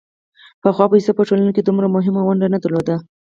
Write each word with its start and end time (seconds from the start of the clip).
پخوا 0.61 0.85
پیسو 0.93 1.11
په 1.17 1.23
ټولنه 1.27 1.51
کې 1.55 1.61
دومره 1.63 1.87
مهمه 1.95 2.21
ونډه 2.23 2.47
نه 2.53 2.59
درلوده 2.63 2.95